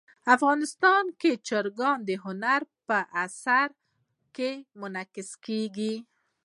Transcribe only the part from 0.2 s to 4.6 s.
افغانستان کې چرګان د هنر په اثار کې